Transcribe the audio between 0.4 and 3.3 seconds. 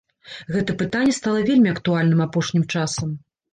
Гэта пытанне стала вельмі актуальным апошнім часам.